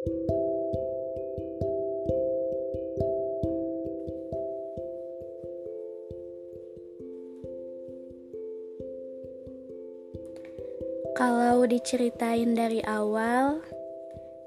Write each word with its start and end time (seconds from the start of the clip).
Kalau 0.00 0.16
diceritain 11.68 12.56
dari 12.56 12.80
awal, 12.80 13.60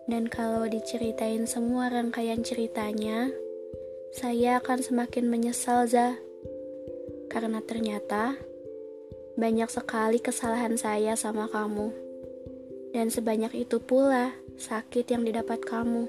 dan 0.10 0.26
kalau 0.26 0.66
diceritain 0.66 1.46
semua 1.46 1.94
rangkaian 1.94 2.42
ceritanya, 2.42 3.30
saya 4.10 4.58
akan 4.58 4.82
semakin 4.82 5.30
menyesal, 5.30 5.86
Za. 5.86 6.18
Karena 7.30 7.62
ternyata 7.62 8.42
banyak 9.38 9.70
sekali 9.70 10.18
kesalahan 10.18 10.82
saya 10.82 11.14
sama 11.14 11.46
kamu. 11.46 11.94
Dan 12.90 13.14
sebanyak 13.14 13.54
itu 13.70 13.78
pula 13.78 14.34
sakit 14.58 15.06
yang 15.10 15.24
didapat 15.26 15.62
kamu. 15.64 16.06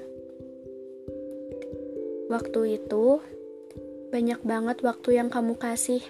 Waktu 2.33 2.81
itu, 2.81 3.21
banyak 4.15 4.41
banget 4.47 4.81
waktu 4.81 5.21
yang 5.21 5.29
kamu 5.29 5.59
kasih. 5.59 6.01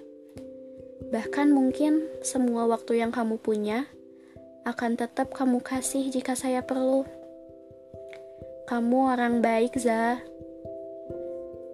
Bahkan 1.10 1.50
mungkin 1.50 2.06
semua 2.22 2.68
waktu 2.70 3.02
yang 3.02 3.10
kamu 3.10 3.40
punya 3.42 3.88
akan 4.64 4.96
tetap 4.96 5.34
kamu 5.36 5.60
kasih 5.60 6.08
jika 6.08 6.32
saya 6.32 6.64
perlu. 6.64 7.04
Kamu 8.64 9.12
orang 9.12 9.44
baik, 9.44 9.76
Za. 9.76 10.22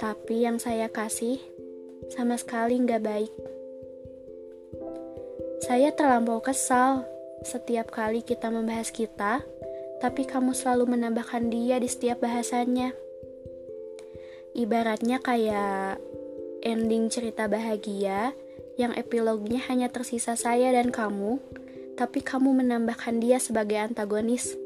Tapi 0.00 0.48
yang 0.48 0.58
saya 0.58 0.90
kasih 0.90 1.38
sama 2.10 2.34
sekali 2.34 2.80
nggak 2.82 3.02
baik. 3.04 3.32
Saya 5.62 5.94
terlampau 5.94 6.42
kesal 6.42 7.06
setiap 7.46 7.94
kali 7.94 8.26
kita 8.26 8.50
membahas 8.50 8.90
kita, 8.90 9.44
tapi 10.00 10.24
kamu 10.24 10.56
selalu 10.56 10.96
menambahkan 10.96 11.52
dia 11.52 11.76
di 11.76 11.86
setiap 11.86 12.24
bahasannya. 12.24 12.96
Ibaratnya 14.56 15.22
kayak 15.22 16.00
ending 16.64 17.12
cerita 17.12 17.46
bahagia 17.46 18.34
yang 18.80 18.96
epilognya 18.96 19.60
hanya 19.68 19.92
tersisa 19.92 20.34
saya 20.34 20.72
dan 20.72 20.88
kamu, 20.88 21.36
tapi 22.00 22.24
kamu 22.24 22.64
menambahkan 22.64 23.20
dia 23.20 23.36
sebagai 23.36 23.76
antagonis, 23.76 24.56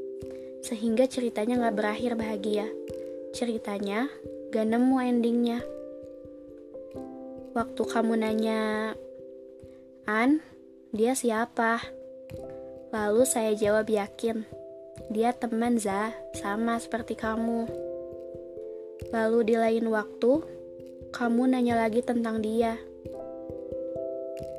sehingga 0.63 1.11
ceritanya 1.11 1.67
gak 1.69 1.77
berakhir 1.77 2.15
bahagia. 2.15 2.71
Ceritanya 3.35 4.07
gak 4.55 4.71
nemu 4.71 4.97
endingnya. 5.03 5.61
Waktu 7.59 7.83
kamu 7.83 8.23
nanya, 8.23 8.95
An, 10.07 10.39
dia 10.95 11.19
siapa? 11.19 11.83
Lalu 12.95 13.27
saya 13.27 13.51
jawab 13.59 13.91
yakin, 13.91 14.47
dia 15.13 15.37
teman 15.37 15.77
Za, 15.77 16.17
sama 16.33 16.81
seperti 16.81 17.17
kamu. 17.19 17.69
Lalu 19.13 19.39
di 19.45 19.55
lain 19.61 19.87
waktu, 19.93 20.41
kamu 21.13 21.53
nanya 21.53 21.77
lagi 21.77 22.01
tentang 22.01 22.41
dia. 22.41 22.81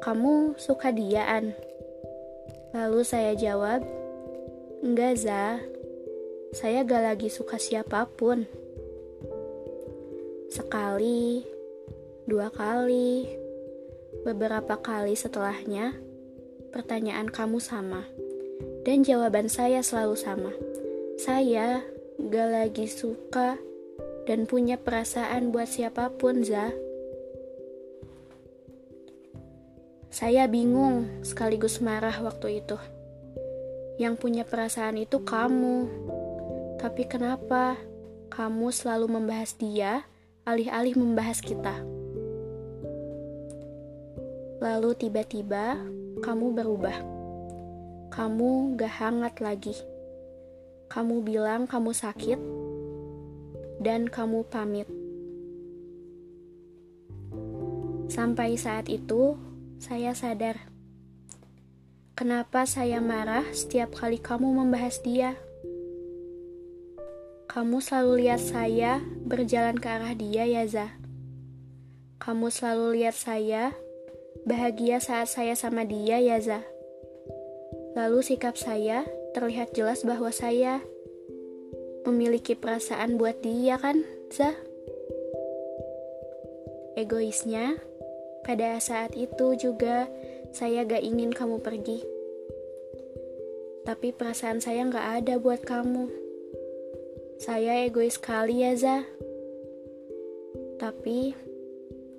Kamu 0.05 0.53
suka 0.61 0.93
dia, 0.93 1.25
An? 1.25 1.57
Lalu 2.75 3.01
saya 3.01 3.33
jawab, 3.33 3.81
Enggak, 4.85 5.17
Za. 5.17 5.57
Saya 6.53 6.85
gak 6.85 7.03
lagi 7.03 7.27
suka 7.27 7.57
siapa 7.57 8.05
pun. 8.05 8.45
Sekali, 10.53 11.43
dua 12.29 12.47
kali, 12.53 13.27
beberapa 14.23 14.79
kali 14.79 15.17
setelahnya, 15.17 15.97
pertanyaan 16.71 17.27
kamu 17.27 17.59
sama. 17.59 18.07
Dan 18.85 19.01
jawaban 19.01 19.49
saya 19.49 19.81
selalu 19.81 20.13
sama. 20.13 20.53
Saya 21.17 21.81
gak 22.21 22.49
lagi 22.53 22.85
suka 22.85 23.57
dan 24.29 24.45
punya 24.45 24.77
perasaan 24.77 25.49
buat 25.49 25.65
siapa 25.65 26.13
pun, 26.13 26.45
Za. 26.45 26.69
Saya 30.13 30.45
bingung 30.45 31.25
sekaligus 31.25 31.81
marah 31.81 32.13
waktu 32.21 32.61
itu. 32.61 32.77
Yang 33.97 34.21
punya 34.21 34.43
perasaan 34.45 35.01
itu 35.01 35.25
kamu. 35.25 35.89
Tapi 36.77 37.09
kenapa 37.09 37.81
kamu 38.29 38.69
selalu 38.69 39.17
membahas 39.17 39.57
dia 39.57 40.05
alih-alih 40.45 40.93
membahas 40.93 41.41
kita? 41.41 41.81
Lalu 44.61 44.93
tiba-tiba 44.93 45.81
kamu 46.21 46.53
berubah. 46.53 47.14
Kamu 48.15 48.79
gak 48.79 49.03
hangat 49.03 49.43
lagi. 49.43 49.75
Kamu 50.87 51.19
bilang 51.19 51.67
kamu 51.67 51.91
sakit 51.91 52.39
dan 53.83 54.07
kamu 54.07 54.47
pamit. 54.47 54.87
Sampai 58.07 58.55
saat 58.55 58.87
itu, 58.87 59.35
saya 59.83 60.15
sadar. 60.15 60.63
Kenapa 62.15 62.63
saya 62.63 63.03
marah 63.03 63.43
setiap 63.51 63.91
kali 63.99 64.23
kamu 64.23 64.63
membahas 64.63 65.03
dia? 65.03 65.35
Kamu 67.51 67.83
selalu 67.83 68.31
lihat 68.31 68.39
saya 68.39 69.03
berjalan 69.27 69.75
ke 69.75 69.91
arah 69.91 70.15
dia, 70.15 70.47
ya 70.47 70.63
Za. 70.63 70.87
Kamu 72.23 72.47
selalu 72.47 73.03
lihat 73.03 73.19
saya 73.19 73.75
bahagia 74.47 75.03
saat 75.03 75.27
saya 75.27 75.51
sama 75.59 75.83
dia, 75.83 76.15
ya 76.23 76.39
Za. 76.39 76.63
Lalu 77.95 78.19
sikap 78.19 78.59
saya 78.59 79.07
terlihat 79.31 79.71
jelas 79.71 80.03
bahwa 80.03 80.27
saya 80.27 80.83
memiliki 82.03 82.51
perasaan 82.53 83.15
buat 83.15 83.39
dia 83.39 83.79
kan, 83.79 84.03
Za? 84.27 84.51
Egoisnya, 86.99 87.79
pada 88.43 88.75
saat 88.83 89.15
itu 89.15 89.55
juga 89.55 90.11
saya 90.51 90.83
gak 90.83 91.03
ingin 91.07 91.31
kamu 91.31 91.63
pergi. 91.63 92.03
Tapi 93.87 94.11
perasaan 94.11 94.59
saya 94.59 94.83
gak 94.91 95.23
ada 95.23 95.35
buat 95.39 95.63
kamu. 95.63 96.11
Saya 97.39 97.83
egois 97.83 98.19
sekali 98.19 98.63
ya, 98.63 98.75
Za. 98.75 99.07
Tapi 100.79 101.31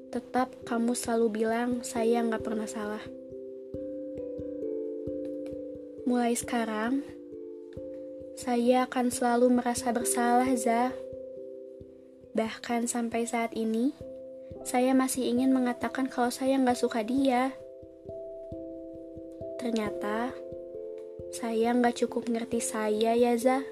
tetap 0.09 0.57
kamu 0.65 0.97
selalu 0.97 1.27
bilang 1.45 1.71
saya 1.85 2.25
gak 2.25 2.45
pernah 2.45 2.69
salah. 2.69 3.16
Mulai 6.07 6.39
sekarang, 6.39 7.03
saya 8.39 8.87
akan 8.87 9.11
selalu 9.11 9.59
merasa 9.59 9.91
bersalah, 9.91 10.47
Za. 10.55 10.95
Bahkan 12.31 12.87
sampai 12.87 13.27
saat 13.27 13.51
ini, 13.59 13.91
saya 14.63 14.95
masih 14.95 15.27
ingin 15.27 15.51
mengatakan 15.51 16.07
kalau 16.07 16.31
saya 16.31 16.63
nggak 16.63 16.79
suka 16.79 17.03
dia. 17.03 17.51
Ternyata, 19.59 20.31
saya 21.35 21.75
nggak 21.75 22.07
cukup 22.07 22.31
ngerti 22.31 22.63
saya 22.63 23.19
ya, 23.19 23.35
Za. 23.35 23.67